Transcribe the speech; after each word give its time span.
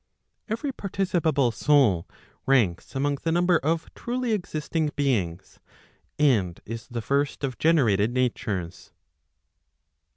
Every 0.47 0.71
participate 0.71 1.53
soul 1.53 2.07
ranks 2.47 2.95
among 2.95 3.19
the 3.21 3.31
number 3.31 3.59
of 3.59 3.93
[truly 3.93 4.31
existing! 4.31 4.89
beings, 4.95 5.59
and 6.17 6.59
is 6.65 6.87
the 6.87 7.03
first 7.03 7.43
of 7.43 7.59
generated 7.59 8.11
natures. 8.11 8.93